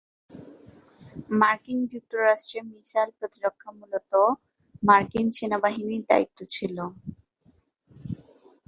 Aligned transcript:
মার্কিন 1.39 1.79
যুক্তরাষ্ট্রে 1.91 2.59
মিসাইল 2.71 3.09
প্রতিরক্ষা 3.19 3.69
মূলত 3.79 4.11
মার্কিন 4.83 5.27
সেনাবাহিনীর 5.37 6.03
দায়িত্ব 6.09 6.39
ছিল। 6.53 6.77